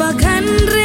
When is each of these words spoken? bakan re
bakan 0.00 0.48
re 0.72 0.79